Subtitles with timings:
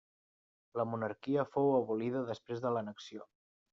[0.79, 3.29] La monarquia fou abolida després de l'annexió.